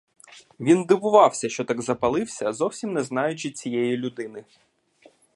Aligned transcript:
Він 0.59 0.83
дивувався, 0.83 1.49
що 1.49 1.65
так 1.65 1.81
запалився, 1.81 2.53
зовсім 2.53 2.93
не 2.93 3.03
знаючи 3.03 3.51
цієї 3.51 3.97
людини. 3.97 4.45